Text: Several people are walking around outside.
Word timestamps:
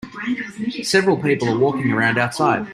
Several 0.81 1.15
people 1.15 1.47
are 1.47 1.59
walking 1.59 1.91
around 1.91 2.17
outside. 2.17 2.67